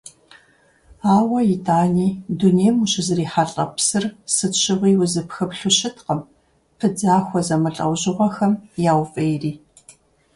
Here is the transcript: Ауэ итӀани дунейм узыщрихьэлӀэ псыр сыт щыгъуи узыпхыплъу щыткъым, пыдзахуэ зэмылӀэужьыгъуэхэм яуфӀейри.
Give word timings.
Ауэ 1.15 1.39
итӀани 1.53 2.09
дунейм 2.37 2.75
узыщрихьэлӀэ 2.83 3.65
псыр 3.75 4.05
сыт 4.33 4.53
щыгъуи 4.61 4.93
узыпхыплъу 5.03 5.73
щыткъым, 5.77 6.19
пыдзахуэ 6.77 7.39
зэмылӀэужьыгъуэхэм 7.47 8.53
яуфӀейри. 8.91 9.51